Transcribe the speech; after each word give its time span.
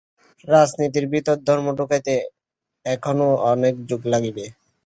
রাজনীতির 0.47 1.05
ভিতর 1.13 1.37
ধর্ম 1.47 1.67
ঢুকাইতে 1.77 2.13
এখনও 2.85 3.29
অনেক 3.51 3.73
যুগ 3.89 4.01
লাগিবে। 4.13 4.45